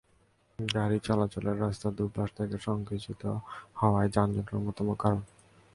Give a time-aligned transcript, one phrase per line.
[0.59, 3.21] গাড়ি চলাচলের রাস্তা দুই পাশ থেকে সংকুচিত
[3.75, 5.21] হওয়াও যানজটের অন্যতম কারণ।